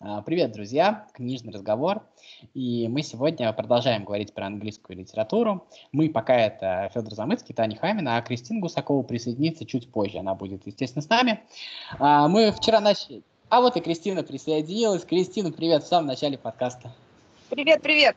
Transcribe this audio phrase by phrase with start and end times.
[0.00, 1.08] А, привет, друзья!
[1.12, 2.02] Книжный разговор.
[2.54, 5.66] И мы сегодня продолжаем говорить про английскую литературу.
[5.90, 10.18] Мы пока это Федор Замыцкий, Таня Хамина, а Кристина Гусакова присоединится чуть позже.
[10.18, 11.40] Она будет, естественно, с нами.
[11.98, 13.22] А, мы вчера начали...
[13.48, 15.04] А вот и Кристина присоединилась.
[15.04, 16.92] Кристина, привет в самом начале подкаста.
[17.50, 18.14] Привет, привет!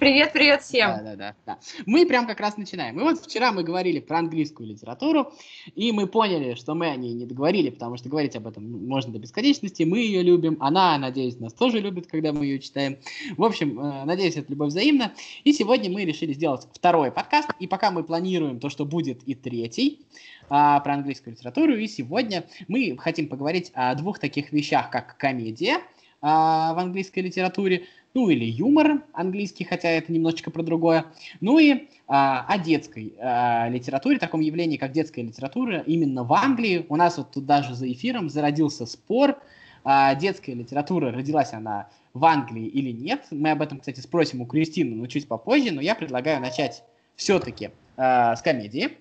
[0.00, 0.92] Привет, привет всем.
[0.92, 1.58] Да, да, да, да.
[1.84, 2.98] Мы прям как раз начинаем.
[2.98, 5.30] И вот вчера мы говорили про английскую литературу,
[5.74, 9.12] и мы поняли, что мы о ней не договорили, потому что говорить об этом можно
[9.12, 9.82] до бесконечности.
[9.82, 12.96] Мы ее любим, она, надеюсь, нас тоже любит, когда мы ее читаем.
[13.36, 15.12] В общем, э, надеюсь, это любовь взаимна.
[15.44, 19.34] И сегодня мы решили сделать второй подкаст, и пока мы планируем то, что будет и
[19.34, 20.00] третий,
[20.48, 25.80] а, про английскую литературу, и сегодня мы хотим поговорить о двух таких вещах, как комедия
[26.22, 31.06] а, в английской литературе, ну или юмор английский, хотя это немножечко про другое,
[31.40, 36.86] ну и а, о детской а, литературе, таком явлении, как детская литература, именно в Англии.
[36.88, 39.38] У нас вот тут даже за эфиром зародился спор,
[39.84, 43.26] а, детская литература, родилась она в Англии или нет.
[43.30, 46.82] Мы об этом, кстати, спросим у Кристины, но чуть попозже, но я предлагаю начать
[47.16, 48.98] все-таки а, с комедии,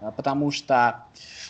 [0.00, 1.04] а, потому что,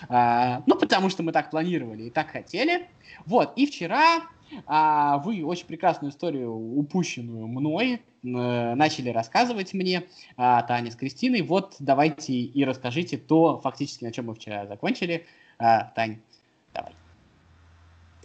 [0.08, 2.88] а, ну, потому что мы так планировали и так хотели.
[3.26, 4.22] Вот, и вчера
[4.66, 10.04] а вы очень прекрасную историю, упущенную мной, э, начали рассказывать мне,
[10.36, 11.42] а, Таня с Кристиной.
[11.42, 15.26] Вот давайте и расскажите то, фактически, на чем мы вчера закончили.
[15.58, 16.20] А, Тань,
[16.74, 16.92] давай.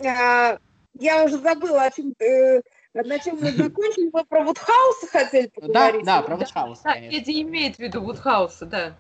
[0.06, 0.58] А,
[1.00, 2.62] я уже забыла, о чем, э,
[2.94, 4.10] на чем мы закончили.
[4.12, 6.06] Мы про Вудхауса хотели поговорить.
[6.06, 7.18] Да, да, про Вудхауса, да, конечно.
[7.18, 8.98] Эдди имеет в виду Вудхауса, да.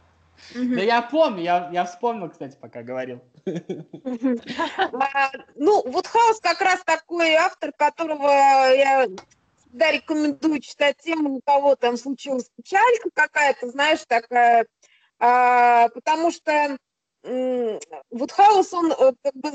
[0.54, 3.22] Да я помню, я, я вспомнил, кстати, пока говорил.
[3.46, 9.08] А, ну, Вудхаус как раз такой автор, которого я
[9.60, 14.66] всегда рекомендую читать тему, у кого там случилась печалька какая-то, знаешь, такая,
[15.20, 16.78] а, потому что
[17.24, 19.52] Вудхаус, он э, как бы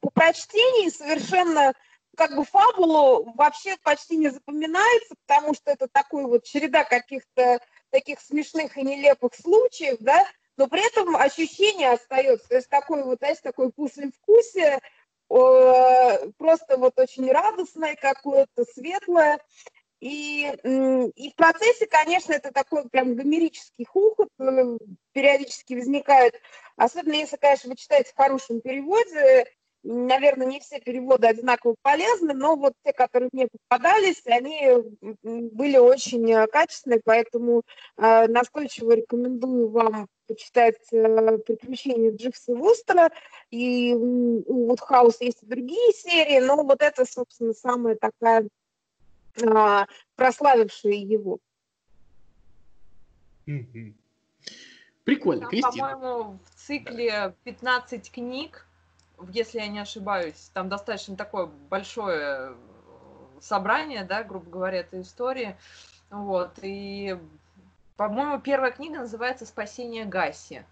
[0.00, 1.72] по прочтении совершенно
[2.16, 7.60] как бы фабулу вообще почти не запоминается, потому что это такой вот череда каких-то
[7.92, 13.18] таких смешных и нелепых случаев, да, но при этом ощущение остается, то есть такой вот,
[13.18, 14.80] знаете, такой послевкусие,
[15.28, 19.38] просто вот очень радостное какое-то, светлое,
[20.00, 20.52] и,
[21.14, 24.76] и в процессе, конечно, это такой прям гомерический хухот э,
[25.12, 26.34] периодически возникает,
[26.76, 29.46] особенно если, конечно, вы читаете в хорошем переводе,
[29.82, 34.72] наверное, не все переводы одинаково полезны, но вот те, которые мне попадались, они
[35.22, 37.62] были очень э, качественные, поэтому
[37.96, 43.10] э, настойчиво рекомендую вам почитать э, «Приключения Дживса Вустера»,
[43.50, 48.48] и у Вудхауса есть и другие серии, но вот это, собственно, самая такая
[49.36, 51.38] э, прославившая его.
[55.04, 55.88] Прикольно, Там, Кристина.
[55.88, 58.66] По-моему, в цикле 15 книг
[59.30, 62.54] если я не ошибаюсь, там достаточно такое большое
[63.40, 65.56] собрание, да, грубо говоря, этой истории.
[66.10, 67.18] Вот, и,
[67.96, 70.64] по-моему, первая книга называется «Спасение Гаси».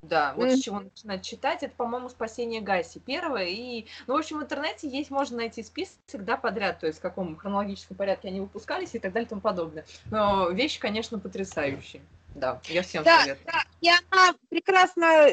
[0.00, 0.56] Да, вот mm.
[0.56, 3.46] с чего начинать читать, это, по-моему, «Спасение Гаси» первое.
[3.46, 7.02] И, ну, в общем, в интернете есть, можно найти список всегда подряд, то есть в
[7.02, 9.84] каком хронологическом порядке они выпускались и так далее и тому подобное.
[10.10, 12.02] Но вещи, конечно, потрясающие.
[12.38, 13.46] Да, я всем да, советую.
[13.46, 15.28] Да, и она прекрасна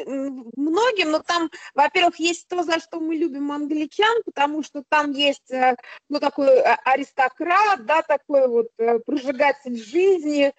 [0.55, 5.51] многим, но там, во-первых, есть то, за что мы любим англичан, потому что там есть,
[5.51, 5.75] э,
[6.09, 10.53] ну, такой э, аристократ, да, такой вот э, прожигатель жизни,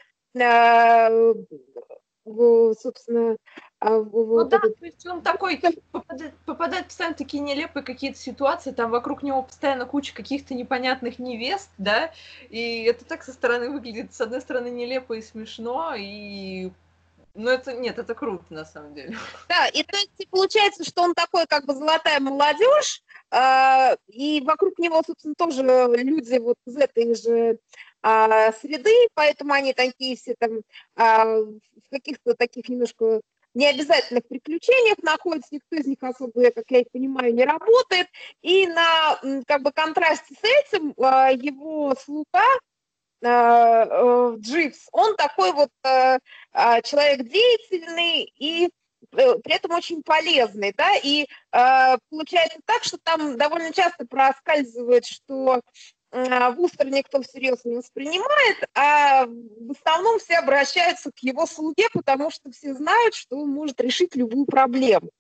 [2.83, 3.37] собственно,
[3.79, 5.61] а, вот ну да, то есть он такой,
[5.93, 11.19] попадает, попадает постоянно в такие нелепые какие-то ситуации, там вокруг него постоянно куча каких-то непонятных
[11.19, 12.11] невест, да,
[12.49, 16.71] и это так со стороны выглядит, с одной стороны, нелепо и смешно, и
[17.35, 19.15] ну, это нет, это круто, на самом деле.
[19.49, 24.79] Да, и то есть получается, что он такой, как бы, золотая молодежь, э, и вокруг
[24.79, 27.59] него, собственно, тоже люди вот из этой же
[28.03, 30.63] э, среды, поэтому они такие все там э,
[30.97, 33.21] в каких-то таких немножко
[33.56, 38.06] необязательных приключениях находится, никто из них особо, как я их понимаю, не работает.
[38.43, 42.45] И на как бы контрасте с этим а, его слуга
[43.25, 50.75] а, э, Дживс, он такой вот а, человек деятельный и э, при этом очень полезный,
[50.77, 55.63] да, и получается так, что там довольно часто проскальзывает, что
[56.53, 62.51] Вустер никто всерьез не воспринимает, а в основном все обращаются к его слуге, потому что
[62.51, 65.10] все знают, что он может решить любую проблему.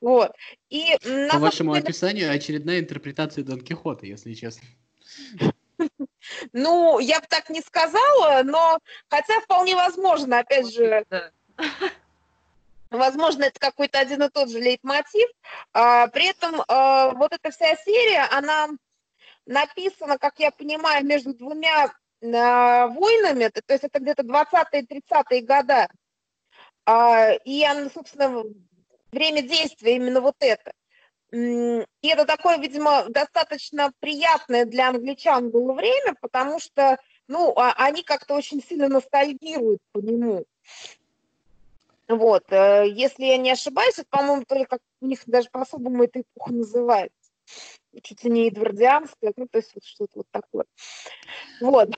[0.00, 0.32] Вот.
[0.68, 0.96] И
[1.30, 1.84] По вашему деле...
[1.84, 4.66] описанию очередная интерпретация Дон Кихота, если честно.
[6.52, 11.04] Ну, я бы так не сказала, но хотя вполне возможно, опять же,
[12.90, 15.28] Возможно, это какой-то один и тот же лейтмотив.
[15.72, 18.68] А, при этом а, вот эта вся серия, она
[19.46, 25.88] написано, как я понимаю, между двумя э, войнами, то есть это где-то 20-е, 30-е года.
[26.86, 28.44] Э, и, собственно,
[29.12, 30.72] время действия именно вот это.
[31.32, 36.98] И это такое, видимо, достаточно приятное для англичан было время, потому что,
[37.28, 40.44] ну, а, они как-то очень сильно ностальгируют по нему.
[42.08, 46.52] Вот, э, если я не ошибаюсь, это, по-моему, только у них даже по-особому эта эпоха
[46.52, 47.14] называется.
[48.02, 50.64] Чуть ли не эдвардианская, ну, то есть вот что-то вот такое.
[51.60, 51.88] Вот.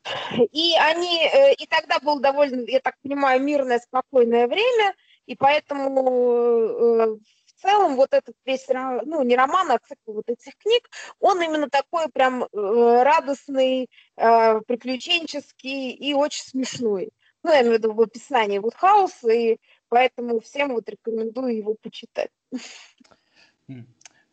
[0.53, 4.95] И они, э, и тогда было довольно, я так понимаю, мирное, спокойное время,
[5.27, 10.57] и поэтому э, в целом вот этот весь, ну, не роман, а цикл вот этих
[10.57, 10.89] книг,
[11.21, 17.11] он именно такой прям радостный, приключенческий и очень смешной.
[17.45, 19.59] Ну, я имею в виду в описании вот хаоса и
[19.93, 22.31] Поэтому всем вот рекомендую его почитать.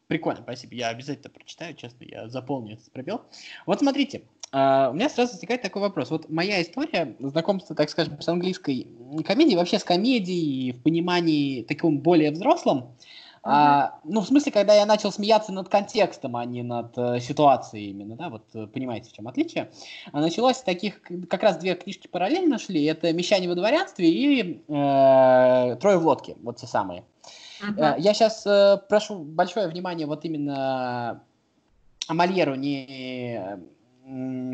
[0.09, 0.73] Прикольно, спасибо.
[0.73, 3.21] Я обязательно прочитаю, честно, я заполню этот пробел.
[3.65, 6.09] Вот смотрите, Uh, у меня сразу возникает такой вопрос.
[6.09, 8.87] Вот моя история знакомства, так скажем, с английской
[9.23, 12.95] комедией, вообще с комедией в понимании таком более взрослом,
[13.43, 17.91] а, ну, в смысле, когда я начал смеяться над контекстом, а не над э, ситуацией
[17.91, 19.69] именно, да, вот э, понимаете, в чем отличие.
[20.11, 24.63] А началось с таких, как раз две книжки параллельно шли, это «Мещане во дворянстве» и
[24.67, 27.03] э, «Трое в лодке», вот те самые.
[27.61, 27.95] Uh-huh.
[27.99, 31.21] Я сейчас э, прошу большое внимание вот именно
[32.07, 33.59] Мольеру не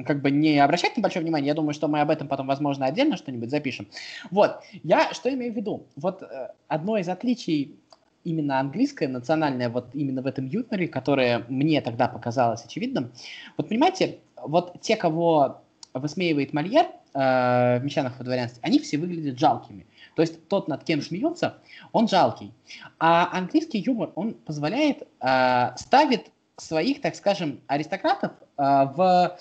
[0.06, 2.86] как бы не обращать на большое внимание, я думаю, что мы об этом потом, возможно,
[2.86, 3.88] отдельно что-нибудь запишем.
[4.30, 5.88] Вот, я что имею в виду?
[5.96, 7.80] Вот э, одно из отличий
[8.25, 13.13] именно английское, национальное, вот именно в этом юморе, которое мне тогда показалось очевидным.
[13.56, 15.62] Вот понимаете, вот те, кого
[16.00, 19.86] высмеивает Мольер э, в «Мещанах во дворянстве», они все выглядят жалкими.
[20.15, 21.57] То есть тот, над кем смеется,
[21.92, 22.53] он жалкий.
[23.00, 28.62] А английский юмор, он позволяет, э, ставит своих, так скажем, аристократов э,
[28.95, 29.38] в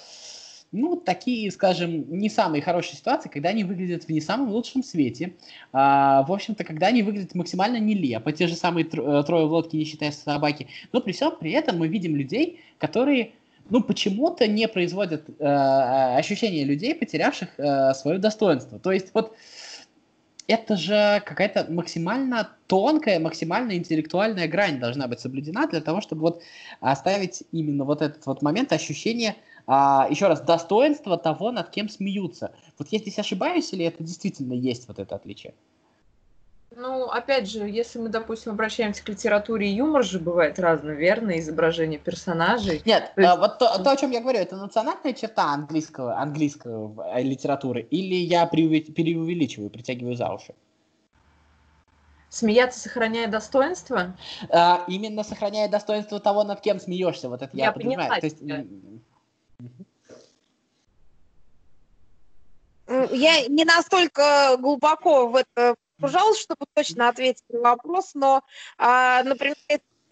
[0.74, 5.34] ну, такие, скажем, не самые хорошие ситуации, когда они выглядят в не самом лучшем свете.
[5.72, 9.78] А, в общем-то, когда они выглядят максимально нелепо, те же самые э, трое в лодке,
[9.78, 10.66] не считая собаки.
[10.92, 13.34] Но при всем при этом мы видим людей, которые
[13.70, 15.44] ну, почему-то не производят э,
[16.16, 18.78] ощущение людей, потерявших э, свое достоинство.
[18.78, 19.34] То есть вот
[20.46, 26.42] это же какая-то максимально тонкая, максимально интеллектуальная грань должна быть соблюдена для того, чтобы вот
[26.80, 32.52] оставить именно вот этот вот момент ощущения а, еще раз, достоинство того, над кем смеются.
[32.78, 35.54] Вот я здесь ошибаюсь, или это действительно есть вот это отличие?
[36.76, 41.98] Ну, опять же, если мы, допустим, обращаемся к литературе, юмор же бывает разный, верно, изображение
[41.98, 42.82] персонажей.
[42.84, 43.32] Нет, то, есть...
[43.32, 47.82] а, вот то, то, о чем я говорю, это национальная черта английского, английского э, литературы,
[47.82, 50.54] или я преувеличиваю, притягиваю за уши?
[52.28, 54.16] Смеяться, сохраняя достоинство?
[54.50, 58.08] А, именно сохраняя достоинство того, над кем смеешься, вот это я, я понимаю.
[58.08, 58.38] Поняла, то есть,
[63.12, 68.42] я не настолько глубоко в это пожалуйста, чтобы точно ответить на вопрос, но,
[68.78, 69.56] а, например,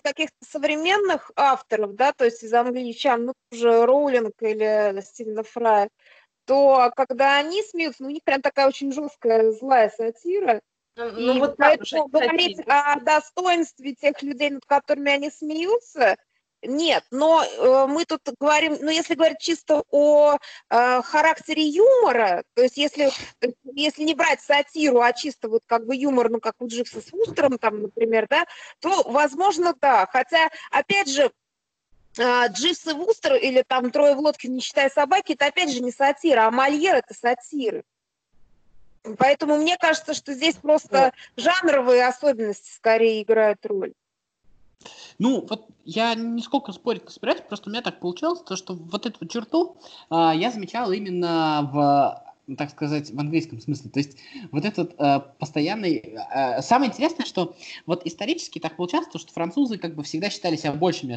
[0.02, 5.88] каких-то современных авторов, да, то есть из англичан, ну, тоже Роулинг или Стивена Фрая,
[6.44, 10.60] то когда они смеются, ну, у них прям такая очень жесткая злая сатира,
[10.96, 16.16] ну, и ну, вот поэтому говорить о достоинстве тех людей, над которыми они смеются,
[16.62, 20.36] нет, но э, мы тут говорим, ну, если говорить чисто о
[20.70, 23.10] э, характере юмора, то есть если,
[23.74, 27.10] если не брать сатиру, а чисто вот как бы юмор, ну, как у Дживса с
[27.12, 28.46] Вустером, там, например, да,
[28.78, 30.06] то, возможно, да.
[30.06, 31.32] Хотя, опять же,
[32.18, 35.80] э, Дживс и Вустер или там «Трое в лодке, не считая собаки» это, опять же,
[35.80, 37.82] не сатира, а Мольер– это сатиры.
[39.18, 43.94] Поэтому мне кажется, что здесь просто жанровые особенности скорее играют роль.
[45.18, 49.06] Ну, вот я нисколько спорить не собираюсь, просто у меня так получилось, то, что вот
[49.06, 49.76] эту черту
[50.10, 52.21] а, я замечал именно в
[52.56, 53.90] так сказать, в английском смысле.
[53.90, 54.18] То есть
[54.50, 56.16] вот этот э, постоянный...
[56.34, 57.54] Э, самое интересное, что
[57.86, 61.16] вот исторически так получалось, то, что французы как бы всегда считали себя большими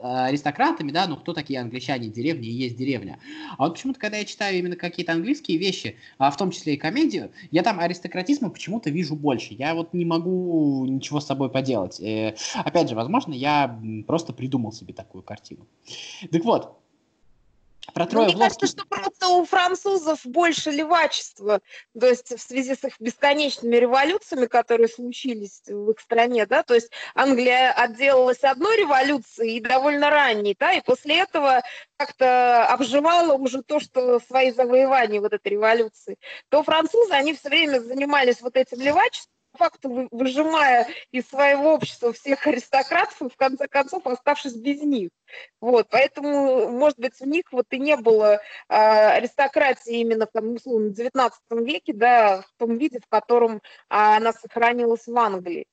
[0.00, 3.18] а, аристократами, да, ну кто такие англичане, деревни и есть деревня.
[3.56, 6.76] А вот почему-то, когда я читаю именно какие-то английские вещи, а в том числе и
[6.76, 9.54] комедию, я там аристократизма почему-то вижу больше.
[9.54, 12.00] Я вот не могу ничего с собой поделать.
[12.00, 15.66] Э, опять же, возможно, я просто придумал себе такую картину.
[16.30, 16.83] Так вот,
[17.92, 21.60] про трое Мне кажется, что просто у французов больше левачества,
[21.98, 26.74] то есть в связи с их бесконечными революциями, которые случились в их стране, да, то
[26.74, 31.62] есть Англия отделалась одной революцией и довольно ранней, да, и после этого
[31.96, 36.16] как-то обживала уже то, что свои завоевания вот этой революции,
[36.48, 42.46] то французы, они все время занимались вот этим левачеством, факту выжимая из своего общества всех
[42.46, 45.10] аристократов и в конце концов оставшись без них.
[45.60, 50.88] Вот, поэтому, может быть, у них вот и не было а, аристократии именно там, условно,
[50.88, 55.66] в 19 веке, да, в том виде, в котором а, она сохранилась в Англии.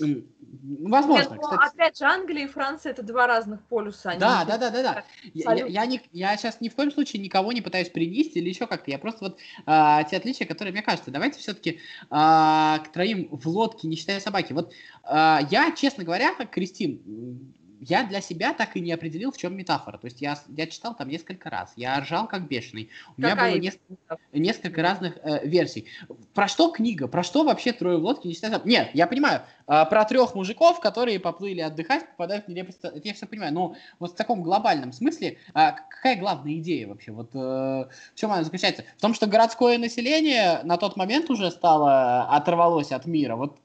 [0.00, 1.34] Возможно.
[1.34, 1.74] Нет, кстати.
[1.74, 4.16] Опять же, Англия и Франция это два разных полюса.
[4.18, 5.04] Да, да, да, да, да.
[5.34, 8.66] Я, я, не, я сейчас ни в коем случае никого не пытаюсь принести или еще
[8.66, 8.90] как-то.
[8.90, 11.10] Я просто вот а, те отличия, которые мне кажется.
[11.10, 11.80] Давайте все-таки
[12.10, 14.52] а, к троим в лодке, не считая собаки.
[14.52, 19.36] Вот а, я, честно говоря, как Кристин, я для себя так и не определил, в
[19.36, 19.98] чем метафора.
[19.98, 22.90] То есть я, я читал там несколько раз, я ржал как бешеный.
[23.16, 25.86] У Какая меня было несколько, несколько разных э, версий.
[26.34, 27.08] Про что книга?
[27.08, 28.28] Про что вообще трое в лодке?
[28.28, 32.78] Не нет, я понимаю, э, про трех мужиков, которые поплыли отдыхать, попадают в нелепость.
[32.82, 33.52] Это я все понимаю.
[33.52, 37.12] Но вот в таком глобальном смысле, э, какая главная идея вообще?
[37.12, 38.84] Вот э, в чем она заключается?
[38.96, 43.36] В том, что городское население на тот момент уже стало, оторвалось от мира.
[43.36, 43.58] Вот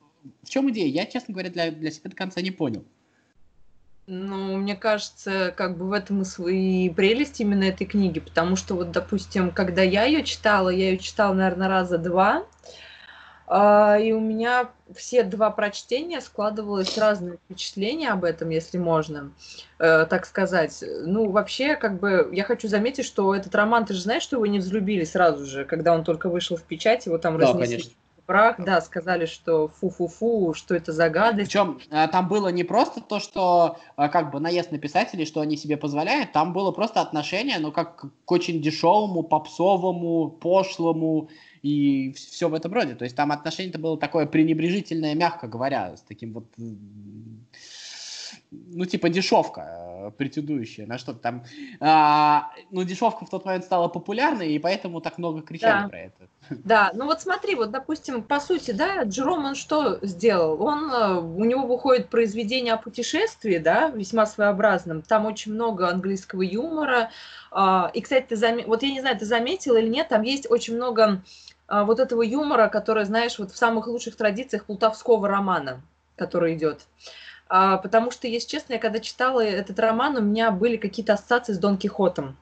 [0.44, 0.88] в чем идея?
[0.88, 2.86] Я, честно говоря, для, для себя до конца не понял.
[4.06, 8.76] Ну, мне кажется, как бы в этом и свои прелесть именно этой книги, потому что
[8.76, 12.44] вот, допустим, когда я ее читала, я ее читала, наверное, раза два,
[13.48, 19.32] а, и у меня все два прочтения складывалось разное впечатление об этом, если можно,
[19.80, 20.84] э, так сказать.
[21.06, 24.46] Ну, вообще, как бы, я хочу заметить, что этот роман, ты же знаешь, что его
[24.48, 27.78] не взлюбили сразу же, когда он только вышел в печать, его там да, разнесли.
[27.78, 28.03] Конечно
[28.34, 31.52] брак, да, сказали, что фу-фу-фу, что это за гадость.
[31.52, 35.42] Причем э, там было не просто то, что э, как бы наезд на писателей, что
[35.42, 41.30] они себе позволяют, там было просто отношение, ну, как к очень дешевому, попсовому, пошлому
[41.62, 42.96] и все в этом роде.
[42.96, 46.46] То есть там отношение-то было такое пренебрежительное, мягко говоря, с таким вот
[48.68, 51.44] ну, типа дешевка, э, претендующая на что-то там.
[51.80, 55.90] А, ну, дешевка в тот момент стала популярной, и поэтому так много кричали да.
[55.90, 56.28] про это.
[56.64, 60.62] Да, ну вот смотри, вот, допустим, по сути, да, Джером, он что сделал?
[60.62, 66.42] Он, э, у него выходит произведение о путешествии, да, весьма своеобразном, там очень много английского
[66.42, 67.12] юмора,
[67.52, 68.60] а, и, кстати, ты зам...
[68.66, 71.22] вот я не знаю, ты заметил или нет, там есть очень много
[71.68, 75.82] а, вот этого юмора, который, знаешь, вот в самых лучших традициях плутовского романа,
[76.16, 76.82] который идет.
[76.82, 77.23] А,
[77.78, 81.60] потому что, если честно, я когда читала этот роман, у меня были какие-то ассоциации с
[81.60, 82.36] Дон Кихотом.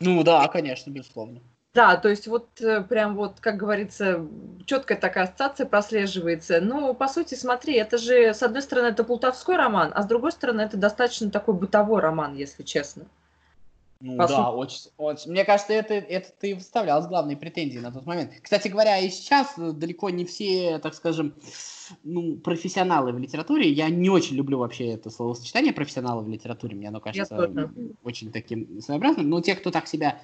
[0.00, 1.40] Ну да, конечно, безусловно.
[1.74, 4.26] Да, то есть вот э, прям вот, как говорится,
[4.66, 6.60] четкая такая ассоциация прослеживается.
[6.60, 10.32] Ну, по сути, смотри, это же, с одной стороны, это плутовской роман, а с другой
[10.32, 13.04] стороны, это достаточно такой бытовой роман, если честно.
[14.04, 15.30] Ну По да, очень, очень.
[15.30, 18.32] Мне кажется, это, это ты вставлял с главной претензией на тот момент.
[18.42, 21.36] Кстати говоря, и сейчас далеко не все, так скажем,
[22.02, 23.70] ну, профессионалы в литературе.
[23.70, 26.74] Я не очень люблю вообще это словосочетание профессионалы в литературе.
[26.74, 27.70] Мне оно кажется
[28.02, 29.30] очень таким своеобразным.
[29.30, 30.20] Но те, кто так себя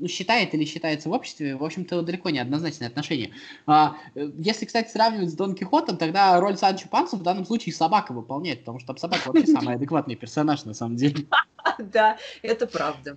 [0.00, 3.30] ну, считает или считается в обществе, в общем-то, далеко не однозначное отношение.
[3.66, 7.74] А, э, если, кстати, сравнивать с Дон Кихотом, тогда роль Санчо Панса в данном случае
[7.74, 11.26] собака выполняет, потому что собака вообще самый адекватный персонаж на самом деле.
[11.78, 13.16] Да, это правда.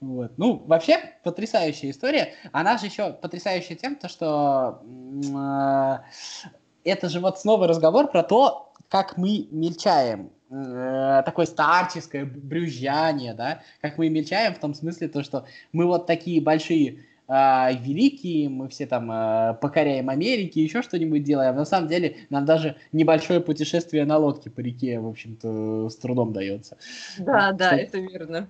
[0.00, 0.32] Вот.
[0.36, 2.34] Ну, вообще, потрясающая история.
[2.52, 4.82] Она же еще потрясающая тем, то, что
[5.24, 13.34] э, это же вот снова разговор про то, как мы мельчаем э, такое старческое брюзжание,
[13.34, 18.48] да, как мы мельчаем в том смысле, то, что мы вот такие большие э, великие,
[18.48, 21.56] мы все там э, покоряем Америки, еще что-нибудь делаем.
[21.56, 26.32] На самом деле нам даже небольшое путешествие на лодке по реке, в общем-то, с трудом
[26.32, 26.76] дается.
[27.18, 28.48] Да, да, это верно.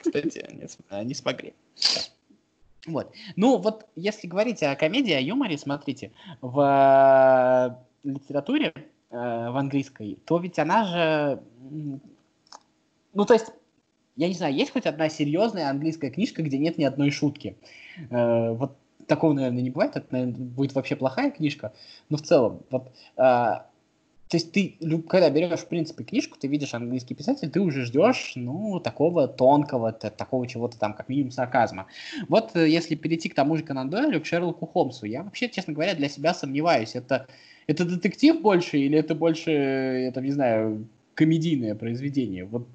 [0.00, 0.44] Кстати,
[1.04, 1.54] не, смогли.
[2.86, 3.12] Вот.
[3.34, 8.72] Ну, вот если говорить о комедии, о юморе, смотрите, в литературе
[9.10, 11.42] Э, в английской, то ведь она же...
[13.14, 13.52] Ну, то есть,
[14.16, 17.56] я не знаю, есть хоть одна серьезная английская книжка, где нет ни одной шутки?
[18.10, 21.72] Э, вот такого, наверное, не бывает, это, наверное, будет вообще плохая книжка,
[22.08, 23.52] но в целом, вот, э,
[24.28, 24.76] то есть ты,
[25.08, 29.92] когда берешь, в принципе, книжку, ты видишь английский писатель, ты уже ждешь, ну, такого тонкого,
[29.92, 31.86] такого чего-то там, как минимум, сарказма.
[32.28, 35.94] Вот если перейти к тому же Конан Дойлю, к Шерлоку Холмсу, я вообще, честно говоря,
[35.94, 36.94] для себя сомневаюсь.
[36.94, 37.26] Это
[37.66, 42.44] это детектив больше или это больше, я там не знаю, комедийное произведение?
[42.44, 42.68] Вот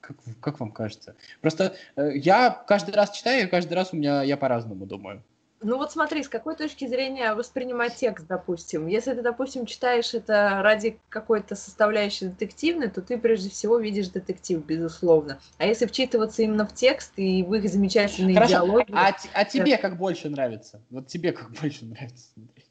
[0.00, 1.16] как, как вам кажется?
[1.40, 5.22] Просто э, я каждый раз читаю, и каждый раз у меня я по-разному думаю.
[5.66, 8.86] Ну вот смотри, с какой точки зрения воспринимать текст, допустим.
[8.86, 14.64] Если ты, допустим, читаешь это ради какой-то составляющей детективной, то ты прежде всего видишь детектив,
[14.64, 15.40] безусловно.
[15.58, 18.52] А если вчитываться именно в текст и в их замечательные Хорошо.
[18.52, 18.92] диалоги...
[18.92, 20.80] А, а тебе как больше нравится?
[20.88, 22.28] Вот тебе как больше нравится?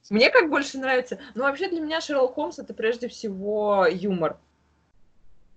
[0.09, 1.19] Мне как больше нравится?
[1.33, 4.37] Ну вообще для меня Шерлок Холмс это прежде всего юмор.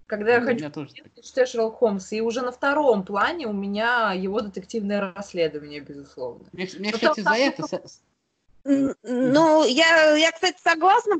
[0.09, 0.91] Когда я хочу тоже...
[1.23, 6.49] читать Шерлок Холмс, и уже на втором плане у меня его детективное расследование, безусловно.
[6.53, 7.83] Мне, мне кстати, за это...
[8.65, 11.17] Ну, я, я, кстати, согласна,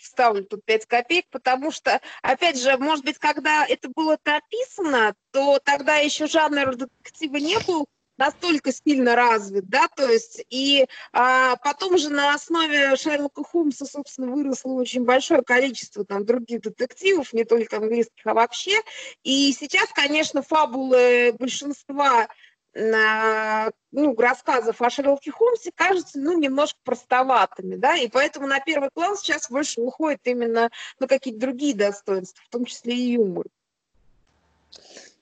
[0.00, 5.58] вставлю тут 5 копеек, потому что, опять же, может быть, когда это было написано, то
[5.64, 7.86] тогда еще жанр детектива не был
[8.20, 14.30] настолько сильно развит, да, то есть и а, потом же на основе Шерлока Холмса, собственно,
[14.30, 18.78] выросло очень большое количество там других детективов, не только английских, а вообще,
[19.24, 22.28] и сейчас, конечно, фабулы большинства
[22.74, 28.90] на, ну, рассказов о Шерлоке Холмсе кажутся, ну, немножко простоватыми, да, и поэтому на первый
[28.92, 33.46] план сейчас больше выходит именно, ну, какие-то другие достоинства, в том числе и юмор.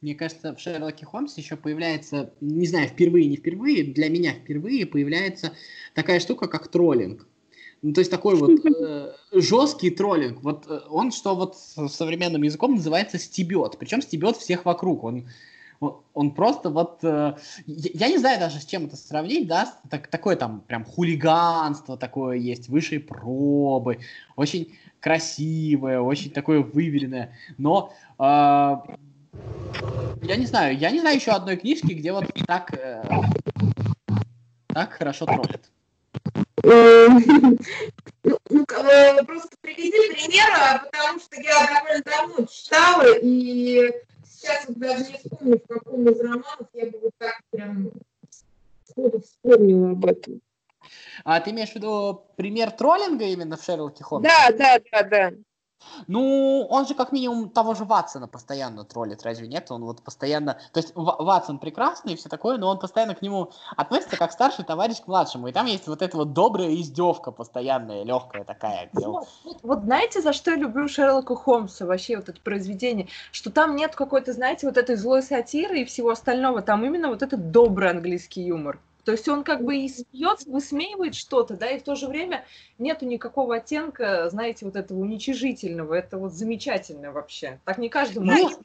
[0.01, 4.87] Мне кажется, в Шерлоке Холмсе еще появляется, не знаю, впервые, не впервые, для меня впервые
[4.87, 5.53] появляется
[5.95, 7.27] такая штука, как троллинг.
[7.83, 10.43] Ну, то есть такой вот э, жесткий троллинг.
[10.43, 13.77] Вот э, он, что вот современным языком называется стебет.
[13.79, 15.05] Причем стебет всех вокруг.
[15.05, 15.27] Он,
[16.15, 16.99] он просто вот...
[17.03, 17.37] Э,
[17.67, 19.75] я не знаю даже, с чем это сравнить, да?
[19.91, 23.99] Так, такое там прям хулиганство такое есть, высшие пробы.
[24.35, 27.37] Очень красивое, очень такое выверенное.
[27.59, 28.77] Но э,
[30.23, 33.03] я не знаю, я не знаю еще одной книжки, где вот так, э,
[34.69, 35.71] так хорошо троллят.
[38.25, 43.91] Ну, ну э, просто приведи пример, а, потому что я довольно давно читала, и
[44.27, 47.91] сейчас вот даже не вспомню, в каком из романов я бы вот так прям
[48.85, 50.43] сходу вспомнила об этом.
[51.25, 54.29] А ты имеешь в виду пример троллинга именно в Шерлоке Холмсе?
[54.29, 55.33] Да, да, да, да.
[56.07, 59.71] Ну, он же как минимум того же Ватсона постоянно троллит, разве нет?
[59.71, 60.59] Он вот постоянно...
[60.73, 64.65] То есть Ватсон прекрасный и все такое, но он постоянно к нему относится как старший
[64.65, 65.49] товарищ к младшему.
[65.49, 68.91] И там есть вот эта вот добрая издевка постоянная, легкая такая.
[68.93, 73.09] Вот, вот, вот знаете, за что я люблю Шерлока Холмса, вообще вот это произведение?
[73.33, 76.63] Что там нет какой-то, знаете, вот этой злой сатиры и всего остального.
[76.63, 78.81] Там именно вот этот добрый английский юмор.
[79.09, 82.45] То есть он как бы и смеется, высмеивает что-то, да, и в то же время
[82.77, 85.95] нету никакого оттенка, знаете, вот этого уничижительного.
[85.95, 87.59] Это вот замечательно вообще.
[87.65, 88.61] Так не каждый может.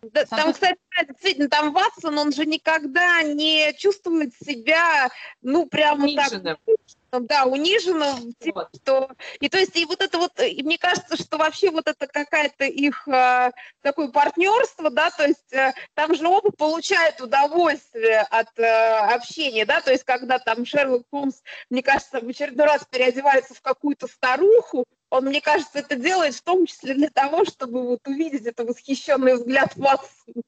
[0.00, 5.10] Да, там, кстати, действительно, там Ватсон, он же никогда не чувствует себя,
[5.42, 6.56] ну, прямо Униженным.
[6.64, 6.76] так
[7.12, 8.68] да, униженным, вот.
[8.76, 12.06] что и то есть и вот это вот, и мне кажется, что вообще вот это
[12.06, 18.58] какая-то их э, такое партнерство, да, то есть э, там же оба получают удовольствие от
[18.58, 21.40] э, общения, да, то есть когда там Шерлок Холмс,
[21.70, 26.42] мне кажется, в очередной раз переодевается в какую-то старуху, он, мне кажется, это делает в
[26.42, 30.42] том числе для того, чтобы вот увидеть это восхищенный взгляд Ватсона.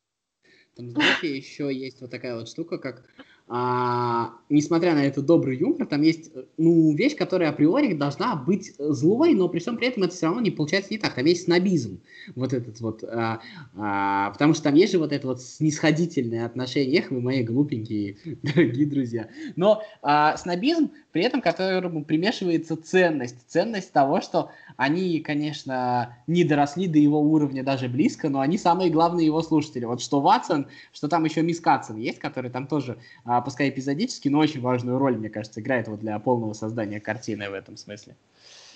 [0.76, 3.04] Там, знаете, еще есть вот такая вот штука, как
[3.52, 9.34] а, несмотря на этот добрый юмор, там есть ну, вещь, которая априори должна быть злой,
[9.34, 11.14] но при всем при этом это все равно не получается не так.
[11.16, 12.00] Там есть снобизм,
[12.36, 13.40] вот этот вот, а,
[13.76, 18.18] а, потому что там есть же вот это вот снисходительное отношение, эх, вы мои глупенькие,
[18.44, 19.28] дорогие друзья.
[19.56, 26.86] Но а, снобизм, при этом которому примешивается ценность, ценность того, что они, конечно, не доросли
[26.86, 29.86] до его уровня даже близко, но они самые главные его слушатели.
[29.86, 34.28] Вот что Ватсон, что там еще Мисс Катсон есть, который там тоже а, пускай эпизодически,
[34.28, 38.16] но очень важную роль, мне кажется, играет вот для полного создания картины в этом смысле.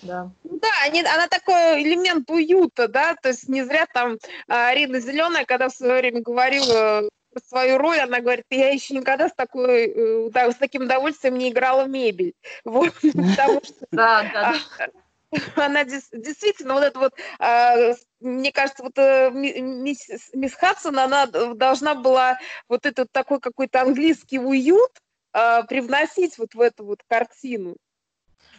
[0.01, 0.29] Да.
[0.43, 4.99] Ну да, они, она такой элемент уюта, да, то есть не зря там а, Арина
[4.99, 7.09] Зеленая, когда в свое время говорила
[7.47, 11.49] свою роль, она говорит, я еще никогда с такой, э, да, с таким удовольствием не
[11.49, 12.33] играла в мебель.
[12.63, 13.85] Вот, потому что...
[13.91, 14.87] Да, да, да
[15.55, 21.95] она действительно вот это вот, а, мне кажется, вот э, мисс, мисс Хадсон, она должна
[21.95, 24.91] была вот этот такой какой-то английский уют
[25.33, 27.75] а, привносить вот в эту вот картину.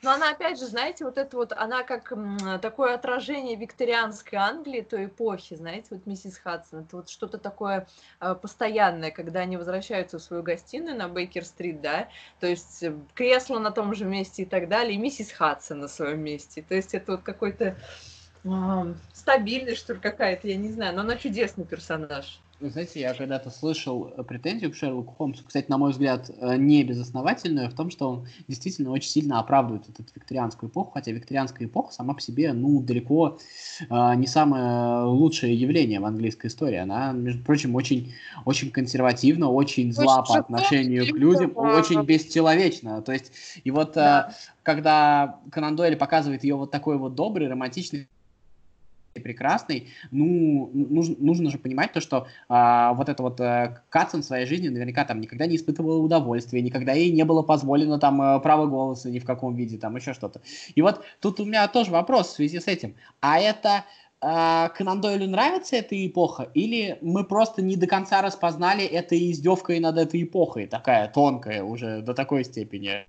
[0.06, 2.12] Но она, опять же, знаете, вот это вот, она как
[2.62, 7.88] такое отражение викторианской Англии той эпохи, знаете, вот миссис Хадсон, это вот что-то такое
[8.20, 13.58] э, постоянное, когда они возвращаются в свою гостиную на Бейкер-стрит, да, то есть э, кресло
[13.58, 16.94] на том же месте и так далее, и миссис Хадсон на своем месте, то есть
[16.94, 17.76] это вот какой-то
[19.12, 22.40] стабильность, что ли, какая-то, я не знаю, но она чудесный персонаж.
[22.58, 26.84] Знаете, я когда-то слышал э, претензию к Шерлоку Холмсу, кстати, на мой взгляд, э, не
[26.84, 31.92] безосновательную, в том, что он действительно очень сильно оправдывает эту викторианскую эпоху, хотя викторианская эпоха
[31.92, 33.38] сама по себе, ну, далеко
[33.80, 36.78] э, не самое лучшее явление в английской истории.
[36.78, 38.14] Она, между прочим, очень,
[38.46, 43.02] очень консервативна, очень зла очень по отношению к людям, очень бесчеловечна.
[43.02, 43.32] То есть,
[43.64, 44.34] и вот да.
[44.62, 48.08] когда Конан Дойль показывает ее вот такой вот добрый, романтичный
[49.20, 54.24] прекрасный, ну, нужно, нужно же понимать то, что а, вот это вот а, Катсон в
[54.24, 58.40] своей жизни наверняка там никогда не испытывала удовольствия, никогда ей не было позволено там э,
[58.40, 60.40] право голоса ни в каком виде, там еще что-то.
[60.74, 62.94] И вот тут у меня тоже вопрос в связи с этим.
[63.20, 63.84] А это
[64.20, 69.80] э, Конан Дойлю нравится эта эпоха, или мы просто не до конца распознали это издевкой
[69.80, 73.06] над этой эпохой, такая тонкая уже до такой степени?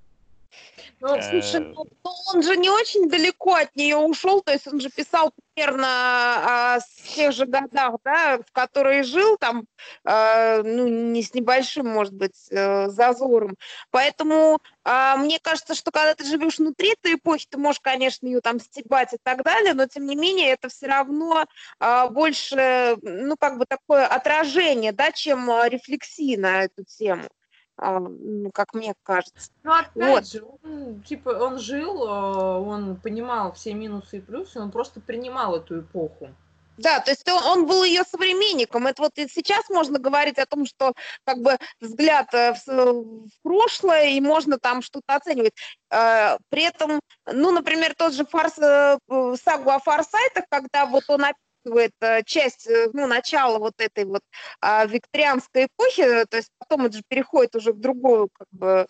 [1.00, 1.74] Ну, слушай, э.
[1.76, 1.86] ну,
[2.34, 6.80] он же не очень далеко от нее ушел, то есть он же писал примерно а,
[6.80, 9.66] с тех же годах, да, в которые жил, там,
[10.04, 13.56] а, ну, не с небольшим, может быть, а, зазором.
[13.92, 18.42] Поэтому а, мне кажется, что когда ты живешь внутри этой эпохи, ты можешь, конечно, ее
[18.42, 21.46] там стебать и так далее, но, тем не менее, это все равно
[21.80, 27.30] а, больше, ну, как бы такое отражение, да, чем рефлексия на эту тему.
[27.78, 29.52] А, ну, как мне кажется.
[29.64, 30.28] Ну, опять вот.
[30.28, 35.56] же, он, типа, он жил, а, он понимал все минусы и плюсы, он просто принимал
[35.56, 36.30] эту эпоху.
[36.78, 38.86] Да, то есть он, он был ее современником.
[38.86, 40.94] Это вот и сейчас можно говорить о том, что
[41.26, 45.54] как бы взгляд э, в, в прошлое, и можно там что-то оценивать.
[45.90, 48.98] Э, при этом, ну, например, тот же фарс, э,
[49.44, 51.26] сагу о фарсайтах, когда вот он
[51.68, 54.22] описывает э, часть, э, ну, начала вот этой вот
[54.62, 58.88] а, викторианской эпохи, то есть потом это же переходит уже в другую как бы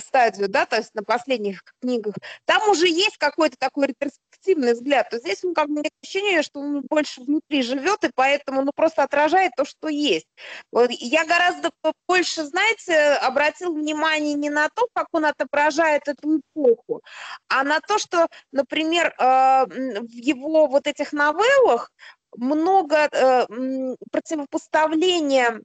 [0.00, 5.18] стадию, да, то есть на последних книгах, там уже есть какой-то такой ретроспективный взгляд, то
[5.18, 9.52] здесь, ну, как бы ощущение, что он больше внутри живет, и поэтому, ну, просто отражает
[9.56, 10.26] то, что есть.
[10.70, 11.70] Вот, я гораздо
[12.06, 17.02] больше, знаете, обратил внимание не на то, как он отображает эту эпоху,
[17.48, 21.90] а на то, что, например, э, в его вот этих новеллах
[22.36, 23.46] много э,
[24.10, 25.60] противопоставления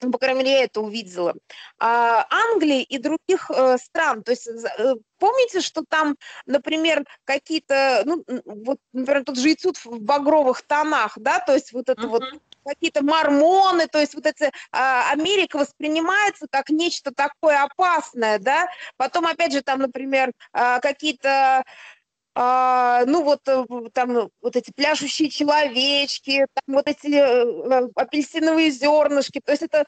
[0.00, 1.34] ну, по крайней мере, я это увидела,
[1.78, 4.22] а, Англии и других э, стран.
[4.22, 10.00] То есть э, помните, что там, например, какие-то, ну, вот, например, тот же Ицут в
[10.00, 12.08] багровых тонах, да, то есть вот это uh-huh.
[12.08, 12.22] вот
[12.64, 19.26] какие-то мормоны, то есть вот эти а, Америка воспринимается как нечто такое опасное, да, потом
[19.26, 21.64] опять же там, например, а, какие-то
[22.40, 28.70] а, ну вот э, там ну, вот эти пляшущие человечки, там вот эти э, апельсиновые
[28.70, 29.84] зернышки, то есть это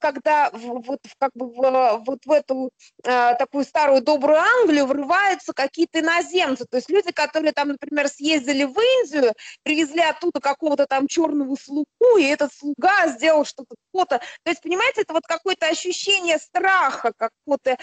[0.00, 2.70] когда вот как бы вот в эту
[3.02, 8.78] такую старую добрую Англию врываются какие-то иноземцы, то есть люди, которые там, например, съездили в
[8.78, 14.62] Индию, привезли оттуда какого-то там черного слугу, и этот слуга сделал что-то, то то есть,
[14.62, 17.76] понимаете, это вот какое-то ощущение страха, какого-то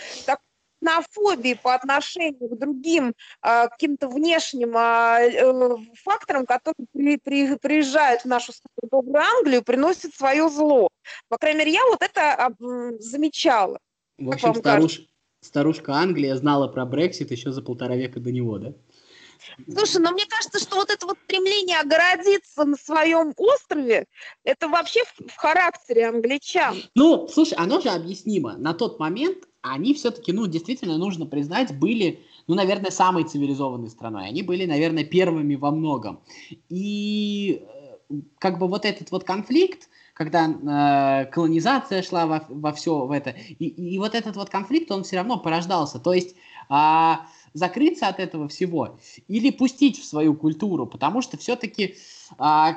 [0.77, 8.21] ксенофобии по отношению к другим а, каким-то внешним а, э, факторам, которые при, при, приезжают
[8.21, 8.53] в нашу
[8.89, 10.89] добрую Англию, приносят свое зло.
[11.29, 12.51] По крайней мере, я вот это а,
[12.99, 13.79] замечала.
[14.17, 15.01] В общем, старуш...
[15.41, 18.73] старушка Англия знала про Брексит еще за полтора века до него, да?
[19.71, 24.05] Слушай, но мне кажется, что вот это вот стремление огородиться на своем острове,
[24.43, 26.77] это вообще в, в характере англичан.
[26.95, 28.57] Ну, слушай, оно же объяснимо.
[28.57, 34.27] На тот момент они все-таки, ну, действительно, нужно признать, были, ну, наверное, самой цивилизованной страной.
[34.27, 36.19] Они были, наверное, первыми во многом.
[36.69, 37.61] И
[38.09, 43.11] э, как бы вот этот вот конфликт, когда э, колонизация шла во, во все в
[43.11, 45.99] это, и, и вот этот вот конфликт, он все равно порождался.
[45.99, 46.35] То есть
[46.69, 47.13] э,
[47.53, 51.95] закрыться от этого всего или пустить в свою культуру, потому что все-таки
[52.39, 52.69] э,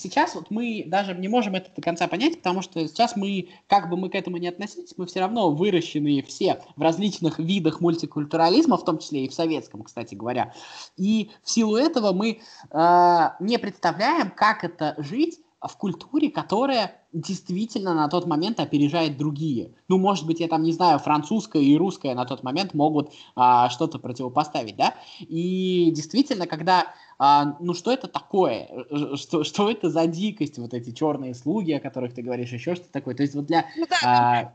[0.00, 3.88] сейчас вот мы даже не можем это до конца понять, потому что сейчас мы, как
[3.88, 8.76] бы мы к этому не относились, мы все равно выращенные все в различных видах мультикультурализма,
[8.76, 10.54] в том числе и в советском, кстати говоря.
[10.96, 17.94] И в силу этого мы э, не представляем, как это жить в культуре, которая действительно
[17.94, 19.74] на тот момент опережает другие.
[19.88, 23.68] Ну, может быть, я там не знаю, французская и русская на тот момент могут а,
[23.68, 24.94] что-то противопоставить, да?
[25.20, 26.86] И действительно, когда
[27.18, 28.70] а, ну что это такое,
[29.16, 32.92] что, что это за дикость, вот эти черные слуги, о которых ты говоришь, еще что-то
[32.92, 33.14] такое.
[33.14, 33.66] То есть вот для...
[33.76, 34.54] Ну, да, а...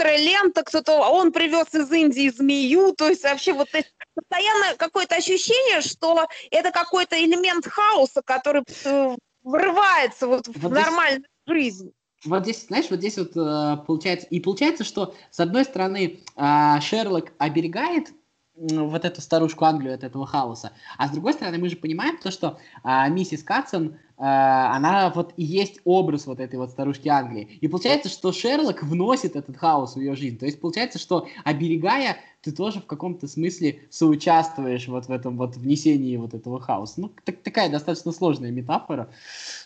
[0.00, 5.80] Лента, кто-то, он привез из Индии змею, то есть вообще вот это, постоянно какое-то ощущение,
[5.82, 10.70] что это какой-то элемент хаоса, который э, врывается вот, вот в здесь...
[10.70, 11.92] нормальную жизнь.
[12.24, 16.80] Вот здесь, знаешь, вот здесь вот э, получается, и получается, что с одной стороны э,
[16.80, 18.12] Шерлок оберегает
[18.56, 20.72] вот эту старушку Англию от этого хаоса.
[20.96, 25.32] А с другой стороны, мы же понимаем то, что а, миссис Катсон, а, она вот
[25.36, 27.58] и есть образ вот этой вот старушки Англии.
[27.60, 30.38] И получается, что Шерлок вносит этот хаос в ее жизнь.
[30.38, 35.56] То есть получается, что оберегая, ты тоже в каком-то смысле соучаствуешь вот в этом вот
[35.56, 37.00] внесении вот этого хаоса.
[37.00, 39.10] Ну, так, такая достаточно сложная метафора,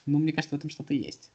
[0.07, 1.31] но мне кажется, в этом что-то есть.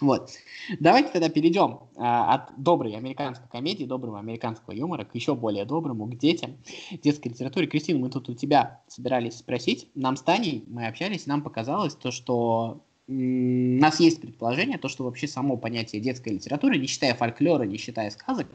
[0.00, 0.30] Вот.
[0.78, 6.06] Давайте тогда перейдем а, от доброй американской комедии, доброго американского юмора к еще более доброму,
[6.06, 6.56] к детям,
[7.02, 7.66] детской литературе.
[7.66, 9.88] Кристина, мы тут у тебя собирались спросить.
[9.94, 15.04] Нам с Таней, мы общались, нам показалось то, что у нас есть предположение, то, что
[15.04, 18.46] вообще само понятие детской литературы, не считая фольклора, не считая сказок,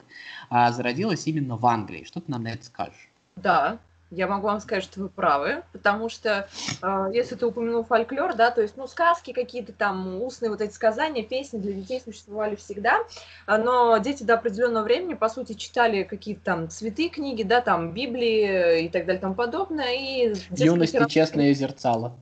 [0.50, 2.06] а, зародилось именно в Англии.
[2.06, 3.10] Что ты нам на это скажешь?
[3.36, 3.80] Да,
[4.16, 6.48] я могу вам сказать, что вы правы, потому что
[6.82, 10.74] э, если ты упомянул фольклор, да, то есть, ну, сказки какие-то там, устные вот эти
[10.74, 13.00] сказания, песни для детей существовали всегда,
[13.48, 18.86] но дети до определенного времени, по сути, читали какие-то там цветы книги, да, там, Библии
[18.86, 19.94] и так далее и тому подобное.
[19.94, 21.10] И Юности литература...
[21.10, 22.18] честное зерцало.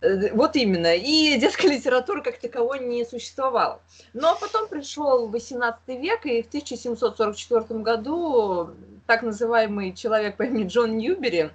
[0.00, 0.94] Э, вот именно.
[0.94, 3.80] И детская литература как таковой не существовала.
[4.12, 8.70] Но потом пришел 18 век, и в 1744 году
[9.06, 11.50] так называемый человек по имени Джон Ньюбери,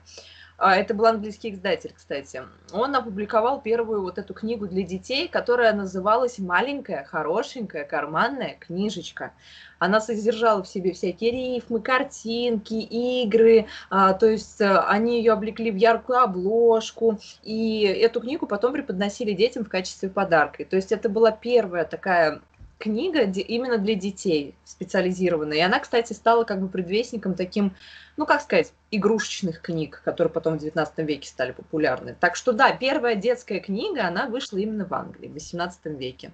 [0.63, 5.73] а, это был английский издатель, кстати, он опубликовал первую вот эту книгу для детей, которая
[5.73, 9.33] называлась «Маленькая, хорошенькая, карманная книжечка».
[9.79, 15.71] Она содержала в себе всякие рифмы, картинки, игры, а, то есть э, они ее облекли
[15.71, 20.63] в яркую обложку, и эту книгу потом преподносили детям в качестве подарка.
[20.63, 22.39] То есть это была первая такая
[22.81, 25.57] книга именно для детей специализированная.
[25.57, 27.75] И она, кстати, стала как бы предвестником таким,
[28.17, 32.15] ну, как сказать, игрушечных книг, которые потом в 19 веке стали популярны.
[32.19, 36.31] Так что да, первая детская книга, она вышла именно в Англии в 18 веке.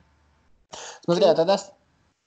[1.04, 1.58] Смотри, а тогда,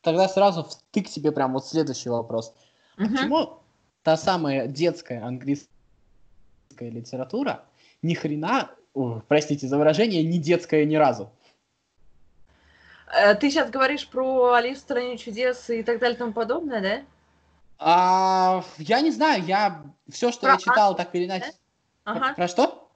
[0.03, 2.55] тогда сразу втык тебе прям вот следующий вопрос.
[2.99, 3.09] Угу.
[3.09, 3.59] Почему
[4.03, 5.69] та самая детская английская
[6.79, 7.65] литература
[8.03, 11.31] ни хрена, о, простите за выражение, не детская ни разу?
[13.13, 16.81] Э, ты сейчас говоришь про Алису в стране чудес и так далее и тому подобное,
[16.81, 17.01] да?
[17.79, 21.47] А, я не знаю, я все, что про я читал, так или иначе.
[21.47, 22.13] Да?
[22.13, 22.27] Ага.
[22.29, 22.91] Про, про что?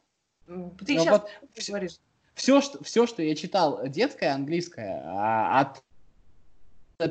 [0.47, 1.29] Ты сейчас вот,
[1.69, 1.99] говоришь.
[2.35, 5.83] Все что, все, что я читал детское, английское, а, от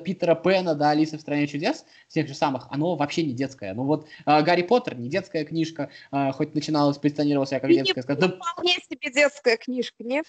[0.04, 3.74] Питера Пэна до Алисы в стране чудес, тех же самых, оно вообще не детское.
[3.74, 7.76] Ну вот э, Гарри Поттер не детская книжка, э, хоть начиналась, позиционировалась я как и
[7.76, 8.06] детская.
[8.08, 8.30] Не, да...
[8.30, 10.26] вполне себе детская книжка, нет?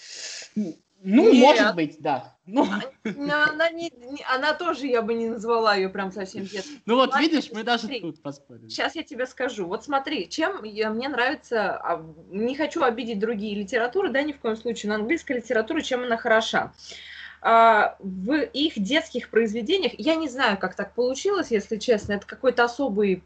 [1.06, 1.42] Ну, Нет.
[1.42, 2.34] может быть, да.
[2.46, 2.66] Ну.
[3.04, 3.92] Она, она, не,
[4.34, 6.80] она тоже, я бы не назвала ее прям совсем детской.
[6.86, 8.68] Ну вот, смотри, видишь, мы даже смотри, тут поспорили.
[8.68, 9.66] Сейчас я тебе скажу.
[9.66, 14.38] Вот смотри, чем я, мне нравится, а, не хочу обидеть другие литературы, да, ни в
[14.38, 16.72] коем случае, но английская литература, чем она хороша.
[17.42, 22.64] А, в их детских произведениях, я не знаю, как так получилось, если честно, это какой-то
[22.64, 23.22] особый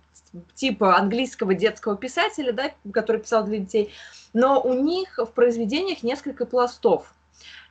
[0.57, 3.93] типа английского детского писателя, да, который писал для детей,
[4.33, 7.15] но у них в произведениях несколько пластов.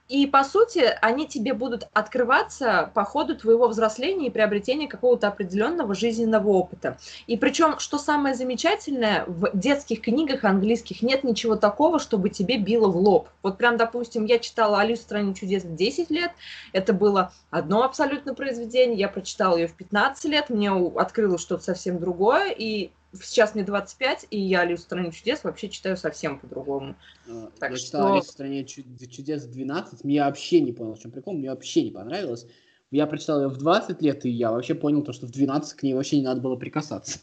[0.07, 5.93] И, по сути, они тебе будут открываться по ходу твоего взросления и приобретения какого-то определенного
[5.95, 6.97] жизненного опыта.
[7.27, 12.87] И причем, что самое замечательное, в детских книгах английских нет ничего такого, чтобы тебе било
[12.87, 13.27] в лоб.
[13.43, 16.31] Вот прям, допустим, я читала «Алису в стране чудес» в 10 лет,
[16.71, 21.99] это было одно абсолютно произведение, я прочитала ее в 15 лет, мне открылось что-то совсем
[21.99, 22.91] другое, и
[23.23, 26.95] сейчас мне 25, и я Алису в стране чудес вообще читаю совсем по-другому.
[27.27, 27.85] А, так я что...
[27.85, 31.49] читал Алису в стране чудес в 12, мне вообще не понял, в чем прикол, мне
[31.49, 32.47] вообще не понравилось.
[32.89, 35.83] Я прочитал ее в 20 лет, и я вообще понял то, что в 12 к
[35.83, 37.19] ней вообще не надо было прикасаться.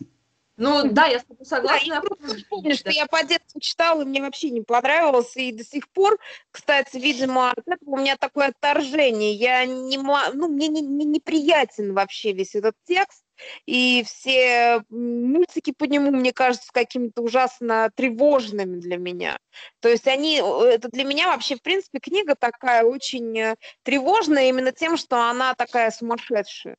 [0.57, 2.01] Ну да, я с тобой согласна.
[2.01, 5.37] Да, я помню, что я по детству читала, и мне вообще не понравилось.
[5.37, 6.17] И до сих пор,
[6.53, 9.33] кстати, видимо, от этого у меня такое отторжение.
[9.33, 13.24] Я не ну, мне не, не, неприятен вообще весь этот текст
[13.67, 19.39] и все мультики по нему, мне кажется, какими-то ужасно тревожными для меня.
[19.81, 24.73] То есть они, это для меня вообще, в принципе, книга такая очень э, тревожная именно
[24.73, 26.77] тем, что она такая сумасшедшая.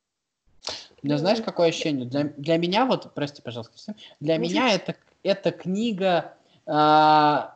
[1.02, 2.06] Меня знаешь, какое ощущение?
[2.06, 6.34] Для, для меня, вот, прости, пожалуйста, для меня это, это книга...
[6.66, 7.50] Э,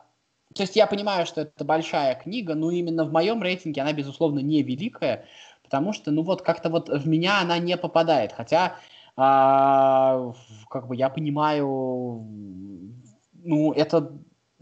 [0.53, 4.39] то есть я понимаю, что это большая книга, но именно в моем рейтинге она, безусловно,
[4.39, 5.25] не великая,
[5.71, 8.33] потому что, ну вот, как-то вот в меня она не попадает.
[8.33, 8.75] Хотя
[9.15, 10.33] а,
[10.69, 12.27] как бы я понимаю,
[13.43, 14.11] ну, это,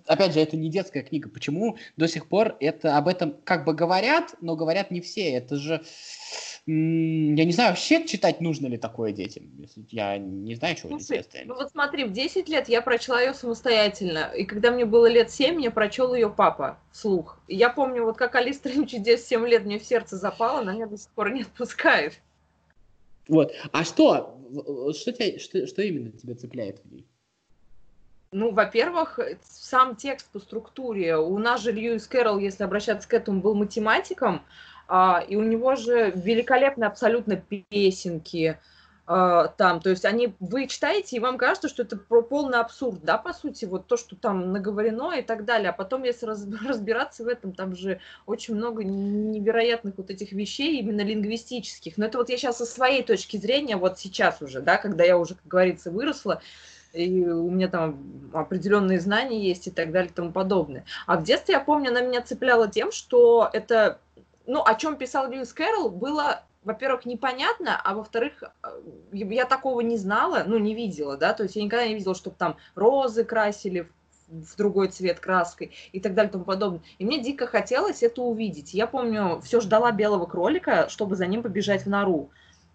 [0.05, 1.27] опять же, это не детская книга.
[1.27, 5.31] Почему до сих пор это об этом как бы говорят, но говорят не все.
[5.31, 5.81] Это же,
[6.71, 9.49] я не знаю, вообще читать нужно ли такое детям.
[9.89, 10.99] Я не знаю, чего ну,
[11.45, 15.31] ну вот смотри, в 10 лет я прочла ее самостоятельно, и когда мне было лет
[15.31, 17.39] 7, мне прочел ее папа вслух.
[17.47, 20.85] И я помню, вот как Алис чудес 7 лет мне в сердце запала, она меня
[20.85, 22.19] до сих пор не отпускает.
[23.27, 23.51] Вот.
[23.71, 24.37] А что?
[24.93, 27.07] Что, тебя, что, что именно тебя цепляет в ней?
[28.31, 31.17] Ну, во-первых, сам текст по структуре.
[31.17, 34.43] У нас же Льюис Кэрролл, если обращаться к этому, был математиком,
[35.27, 38.57] и у него же великолепные абсолютно песенки,
[39.11, 43.17] а, там, то есть они, вы читаете, и вам кажется, что это полный абсурд, да,
[43.17, 47.23] по сути, вот то, что там наговорено и так далее, а потом, если раз, разбираться
[47.23, 52.29] в этом, там же очень много невероятных вот этих вещей, именно лингвистических, но это вот
[52.29, 55.89] я сейчас со своей точки зрения, вот сейчас уже, да, когда я уже, как говорится,
[55.89, 56.43] выросла,
[56.93, 60.85] и у меня там определенные знания есть и так далее и тому подобное.
[61.07, 63.99] А в детстве, я помню, она меня цепляла тем, что это,
[64.49, 68.81] ну, о чем писал Льюис Кэрролл, было во-первых, непонятно, а во-вторых, э,
[69.13, 72.35] я такого не знала, ну, не видела, да, то есть я никогда не видела, чтобы
[72.37, 73.89] там розы красили
[74.27, 76.81] в другой цвет краской и так далее и тому подобное.
[76.97, 78.73] И мне дико хотелось это увидеть.
[78.73, 82.29] Я помню, все ждала белого кролика, чтобы за ним побежать в нору.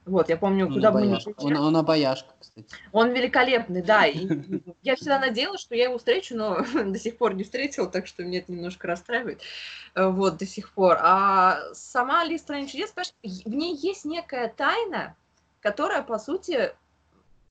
[0.07, 1.33] Вот, я помню, Он куда бы мы обаяшка.
[1.33, 1.59] приезжали.
[1.59, 2.67] Он, он обаяшка, кстати.
[2.93, 4.07] Он великолепный, да.
[4.07, 4.29] И
[4.83, 8.23] я всегда надеялась, что я его встречу, но до сих пор не встретила, так что
[8.23, 9.41] меня это немножко расстраивает.
[9.95, 10.99] Э, Вот, до сих пор.
[11.01, 15.17] А сама Алиса в стране чудес, в ней есть некая тайна,
[15.61, 16.73] которая, по сути,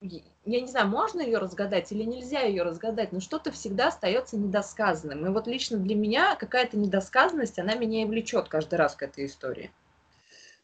[0.02, 5.26] я не знаю, можно ее разгадать или нельзя ее разгадать, но что-то всегда остается недосказанным.
[5.26, 9.26] И вот лично для меня какая-то недосказанность, она меня и влечет каждый раз к этой
[9.26, 9.72] истории.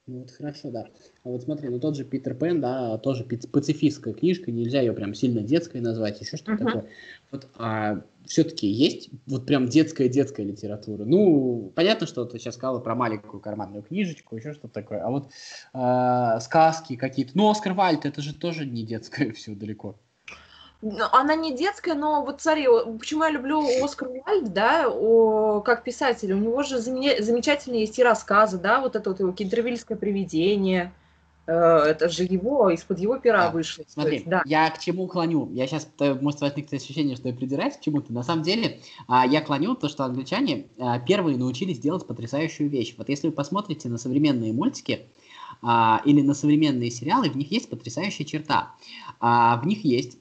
[0.09, 0.87] Ну, вот хорошо, да.
[1.23, 5.13] А вот смотри, ну тот же Питер Пен, да, тоже пацифистская книжка, нельзя ее прям
[5.13, 6.65] сильно детской назвать, еще что-то Мгм.
[6.65, 6.85] такое.
[7.29, 11.05] Вот а, все-таки есть вот прям детская-детская литература.
[11.05, 15.03] Ну, понятно, что ты сейчас сказала про маленькую карманную книжечку, еще что-то такое.
[15.03, 15.29] А вот
[15.73, 17.33] а, сказки какие-то.
[17.35, 19.99] Ну, Оскар Вальд, это же тоже не детское все далеко.
[20.81, 22.65] Ну, Она не детская, но вот смотри,
[22.97, 27.99] почему я люблю Оскар Уайльд, да, о, как писатель, у него же заменя- замечательные есть
[27.99, 30.93] и рассказы, да, вот это вот его кентервильское привидение,
[31.47, 33.83] э, это же его, из-под его пера Да, вышло.
[33.89, 34.41] Смотри, есть, да.
[34.45, 35.49] я к чему клоню?
[35.51, 35.85] Я сейчас,
[36.21, 38.13] может возникнуть ощущение, что я придираюсь к чему-то.
[38.13, 42.95] На самом деле, а, я клоню то, что англичане а, первые научились делать потрясающую вещь.
[42.97, 45.07] Вот если вы посмотрите на современные мультики
[45.61, 48.71] а, или на современные сериалы, в них есть потрясающая черта.
[49.19, 50.17] В них есть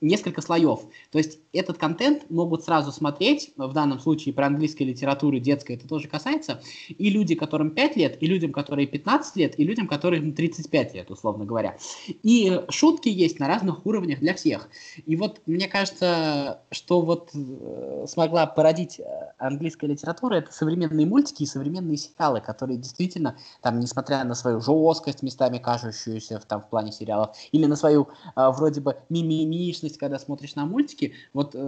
[0.00, 0.80] несколько слоев.
[1.10, 5.88] То есть этот контент могут сразу смотреть, в данном случае про английской литературы детской это
[5.88, 10.34] тоже касается, и люди, которым 5 лет, и людям, которые 15 лет, и людям, которым
[10.34, 11.76] 35 лет, условно говоря.
[12.22, 14.68] И шутки есть на разных уровнях для всех.
[15.06, 19.04] И вот мне кажется, что вот э, смогла породить э,
[19.38, 25.22] английская литература, это современные мультики и современные сериалы, которые действительно, там, несмотря на свою жесткость,
[25.22, 30.18] местами кажущуюся в, там, в плане сериалов, или на свою э, вроде бы мимимишность, когда
[30.18, 31.58] смотришь на мультики, вот э,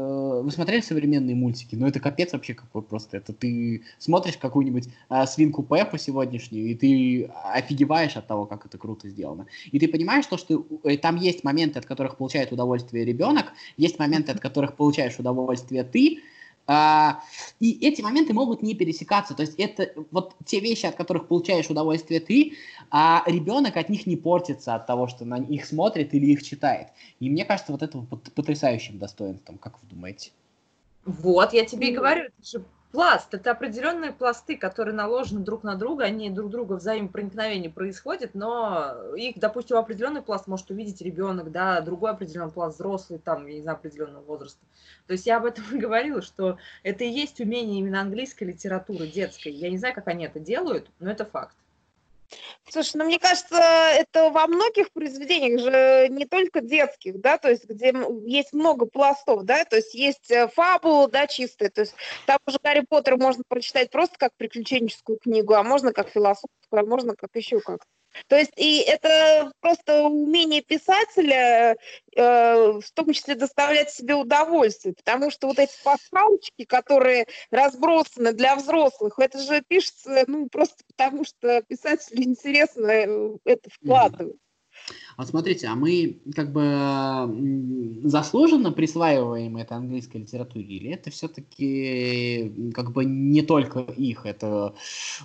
[0.42, 5.26] вы смотрели современные мультики, ну это капец вообще какой просто, это ты смотришь какую-нибудь э,
[5.26, 9.46] свинку Пеппу сегодняшнюю, и ты офигеваешь от того, как это круто сделано.
[9.70, 13.98] И ты понимаешь то, что э, там есть моменты, от которых получает удовольствие ребенок, есть
[13.98, 16.20] моменты, от которых получаешь удовольствие ты,
[17.58, 19.34] и эти моменты могут не пересекаться.
[19.34, 22.52] То есть это вот те вещи, от которых получаешь удовольствие ты,
[22.90, 26.88] а ребенок от них не портится от того, что на их смотрит или их читает.
[27.18, 27.98] И мне кажется, вот это
[28.34, 29.58] потрясающим достоинством.
[29.58, 30.30] Как вы думаете?
[31.04, 35.76] Вот, я тебе и говорю, это же пласт, это определенные пласты, которые наложены друг на
[35.76, 41.80] друга, они друг друга взаимопроникновение происходит, но их, допустим, определенный пласт может увидеть ребенок, да,
[41.80, 44.60] другой определенный пласт взрослый, там, я не знаю, определенного возраста.
[45.06, 49.06] То есть я об этом и говорила, что это и есть умение именно английской литературы,
[49.06, 49.52] детской.
[49.52, 51.56] Я не знаю, как они это делают, но это факт.
[52.68, 57.64] Слушай, ну мне кажется, это во многих произведениях же не только детских, да, то есть
[57.64, 57.92] где
[58.24, 61.94] есть много пластов, да, то есть есть э, фабула, да, чистая, то есть
[62.26, 66.84] там уже Гарри Поттера можно прочитать просто как приключенческую книгу, а можно как философскую, а
[66.84, 67.80] можно как еще как.
[68.26, 71.76] То есть и это просто умение писателя,
[72.16, 78.56] э, в том числе доставлять себе удовольствие, потому что вот эти пасхалочки, которые разбросаны для
[78.56, 84.36] взрослых, это же пишется, ну, просто потому что писателю интересно э, это вкладывать.
[85.20, 92.92] Вот смотрите, а мы как бы заслуженно присваиваем это английской литературе, или это все-таки как
[92.92, 94.74] бы не только их, это,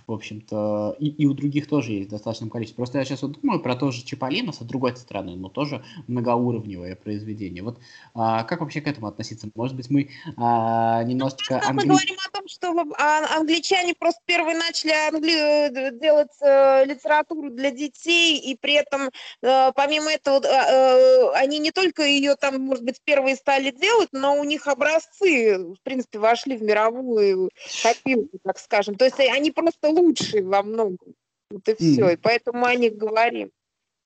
[0.06, 2.76] в общем-то, и, и у других тоже есть достаточное количество.
[2.82, 6.98] Просто я сейчас вот думаю про то же Чиполлино, с другой стороны, но тоже многоуровневое
[6.98, 7.64] произведение.
[7.64, 7.80] Вот
[8.14, 9.48] а, как вообще к этому относиться?
[9.56, 11.54] Может быть, мы а, немножечко...
[11.54, 16.36] Просто мы англи- говорим о том, что а- англичане просто первые начали англи- э, делать
[16.42, 19.10] э, литературу для детей, и при этом,
[19.42, 24.10] э, помимо этого, э, э, они не только ее там, может быть, первые стали делать,
[24.12, 27.52] но у них образцы, в принципе, вошли в мировую
[27.84, 28.96] копилку, так скажем.
[28.96, 31.14] То есть они просто лучшие во многом.
[31.52, 32.04] Вот и все.
[32.04, 32.10] Мгм.
[32.10, 33.52] И поэтому о них говорим.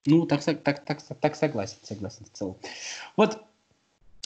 [0.06, 2.56] Ну, так, так, так, так согласен, согласен в целом.
[3.16, 3.38] Вот,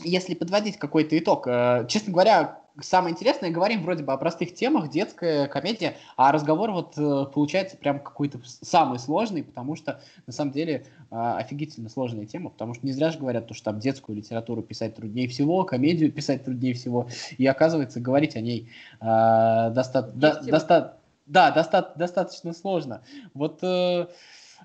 [0.03, 4.91] если подводить какой-то итог, э, честно говоря, самое интересное, говорим вроде бы о простых темах,
[4.91, 10.53] детская комедия, а разговор вот э, получается прям какой-то самый сложный, потому что на самом
[10.53, 14.17] деле э, офигительно сложная тема, потому что не зря же говорят, то, что там детскую
[14.17, 17.09] литературу писать труднее всего, комедию писать труднее всего,
[17.39, 18.71] и оказывается говорить о ней
[19.01, 20.97] э, доста- да, Есть и- доста-
[21.27, 23.03] да, доста- достаточно сложно.
[23.35, 24.07] Вот э,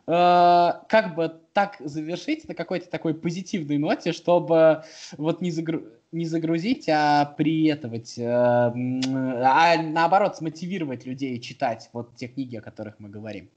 [0.07, 4.83] э, как бы так завершить на какой-то такой позитивной ноте, чтобы
[5.17, 12.27] вот не, загру- не загрузить, а приетовать, э, а наоборот смотивировать людей читать вот те
[12.27, 13.49] книги, о которых мы говорим.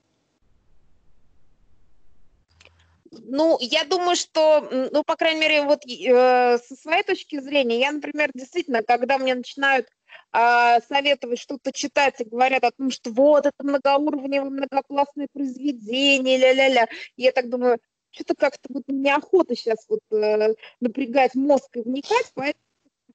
[3.24, 7.92] ну, я думаю, что, ну, по крайней мере, вот э, со своей точки зрения, я,
[7.92, 9.88] например, действительно, когда мне начинают
[10.32, 16.86] э, советовать что-то читать и говорят о том, что вот это многоуровневое, многоклассное произведение, ля-ля-ля,
[17.16, 17.78] я так думаю,
[18.12, 22.62] что-то как-то вот неохота сейчас вот э, напрягать мозг и вникать, поэтому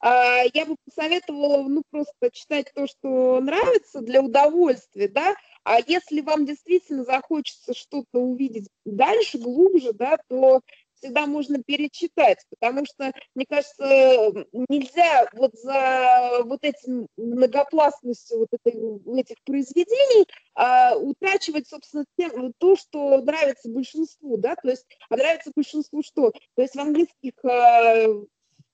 [0.03, 6.21] э, я бы посоветовала, ну, просто читать то, что нравится для удовольствия, да, а если
[6.21, 10.61] вам действительно захочется что-то увидеть дальше, глубже, да, то
[10.97, 19.19] всегда можно перечитать, потому что, мне кажется, нельзя вот за вот этим многопластностью вот этой,
[19.19, 25.51] этих произведений а, утрачивать, собственно, тем, то, что нравится большинству, да, то есть, а нравится
[25.55, 26.31] большинству что?
[26.55, 28.07] То есть в английских а,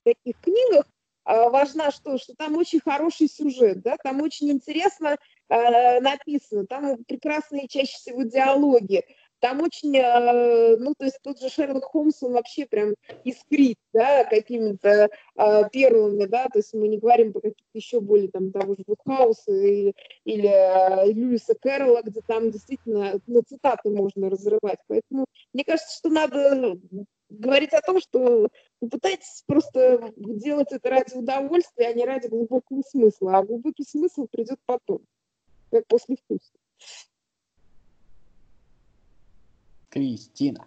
[0.03, 0.85] таких книгах
[1.25, 2.17] а, важна что?
[2.17, 5.17] Что там очень хороший сюжет, да, там очень интересно
[5.49, 9.03] э, написано, там прекрасные чаще всего диалоги,
[9.43, 14.23] там очень, э, ну, то есть тот же Шерлок Холмс, он вообще прям искрит, да,
[14.23, 18.75] какими-то э, первыми, да, то есть мы не говорим про каких-то еще более, там, того
[18.75, 25.25] же Вудхауса или, или э, Льюиса Кэрролла, где там действительно на цитаты можно разрывать, поэтому
[25.51, 26.79] мне кажется, что надо
[27.27, 28.47] говорить о том, что
[28.79, 33.39] попытайтесь просто делать это ради удовольствия, а не ради глубокого смысла.
[33.39, 35.01] А глубокий смысл придет потом,
[35.69, 36.53] как после вкуса.
[39.93, 40.65] Кристина.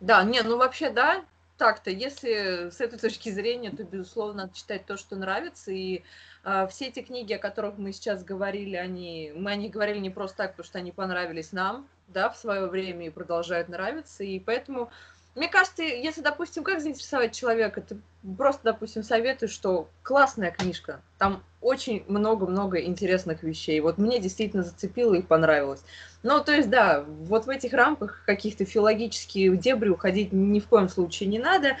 [0.00, 1.24] Да, не, ну вообще, да,
[1.56, 5.72] так-то, если с этой точки зрения, то, безусловно, надо читать то, что нравится.
[5.72, 6.04] И
[6.44, 10.10] э, все эти книги, о которых мы сейчас говорили, они, мы о них говорили не
[10.10, 14.22] просто так, потому что они понравились нам, да, в свое время и продолжают нравиться.
[14.22, 14.90] И поэтому
[15.34, 17.96] мне кажется, если, допустим, как заинтересовать человека, ты
[18.36, 23.80] просто, допустим, советуешь, что классная книжка, там очень много-много интересных вещей.
[23.80, 25.82] Вот мне действительно зацепило и понравилось.
[26.22, 30.90] Ну, то есть, да, вот в этих рамках каких-то филологические дебри уходить ни в коем
[30.90, 31.78] случае не надо.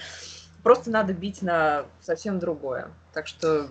[0.62, 2.88] Просто надо бить на совсем другое.
[3.12, 3.68] Так что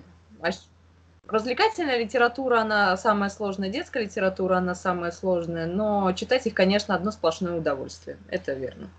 [1.28, 7.10] развлекательная литература, она самая сложная, детская литература, она самая сложная, но читать их, конечно, одно
[7.12, 8.18] сплошное удовольствие.
[8.30, 8.92] Это верно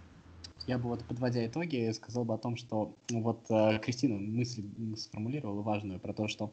[0.66, 4.64] я бы вот, подводя итоги, сказал бы о том, что ну, вот э, Кристина мысль
[4.96, 6.52] сформулировала важную про то, что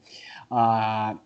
[0.50, 1.20] а,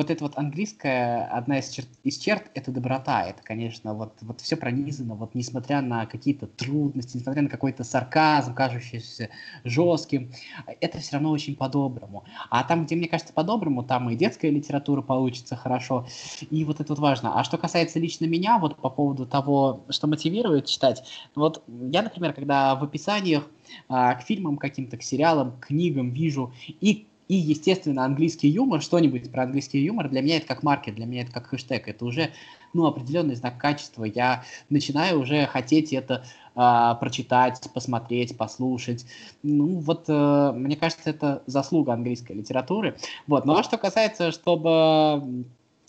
[0.00, 3.26] вот это вот английская, одна из черт, из черт— это доброта.
[3.26, 8.54] Это, конечно, вот, вот все пронизано, вот несмотря на какие-то трудности, несмотря на какой-то сарказм,
[8.54, 9.28] кажущийся
[9.62, 10.32] жестким,
[10.80, 12.24] это все равно очень по-доброму.
[12.48, 16.06] А там, где, мне кажется, по-доброму, там и детская литература получится хорошо,
[16.48, 17.38] и вот это вот важно.
[17.38, 22.32] А что касается лично меня, вот по поводу того, что мотивирует читать, вот я, например,
[22.32, 23.46] когда в описаниях
[23.90, 29.30] а, к фильмам каким-то, к сериалам, к книгам вижу и и, естественно, английский юмор, что-нибудь
[29.30, 32.30] про английский юмор, для меня это как маркер, для меня это как хэштег, это уже,
[32.72, 34.02] ну, определенный знак качества.
[34.02, 36.24] Я начинаю уже хотеть это
[36.56, 39.06] э, прочитать, посмотреть, послушать.
[39.44, 42.96] Ну, вот, э, мне кажется, это заслуга английской литературы.
[43.28, 45.44] Вот, ну, а что касается, чтобы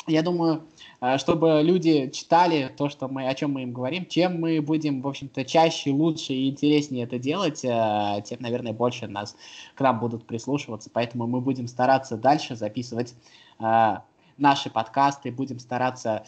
[0.07, 0.63] я думаю,
[0.99, 5.01] э, чтобы люди читали то, что мы, о чем мы им говорим, чем мы будем,
[5.01, 9.35] в общем-то, чаще, лучше и интереснее это делать, э, тем, наверное, больше нас
[9.75, 10.89] к нам будут прислушиваться.
[10.91, 13.13] Поэтому мы будем стараться дальше записывать
[13.59, 13.97] э,
[14.37, 16.25] наши подкасты, будем стараться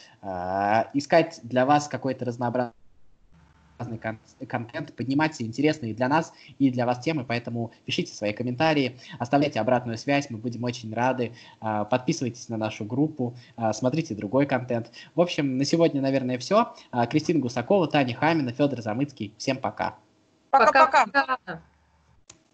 [0.93, 2.82] искать для вас какой-то разнообразный
[3.77, 8.97] разный кон- контент, поднимать интересные для нас и для вас темы, поэтому пишите свои комментарии,
[9.19, 14.45] оставляйте обратную связь, мы будем очень рады, а, подписывайтесь на нашу группу, а, смотрите другой
[14.45, 14.91] контент.
[15.15, 16.73] В общем, на сегодня, наверное, все.
[16.91, 19.33] А, Кристина Гусакова, Таня Хамина, Федор Замыцкий.
[19.37, 19.95] Всем пока.
[20.49, 21.63] Пока-пока.